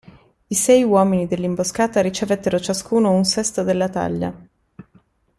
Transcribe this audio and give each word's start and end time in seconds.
I 0.47 0.55
sei 0.55 0.81
uomini 0.83 1.27
dell'imboscata 1.27 2.01
ricevettero 2.01 2.59
ciascuno 2.59 3.11
un 3.11 3.23
sesto 3.23 3.61
della 3.61 3.87
taglia. 3.87 4.35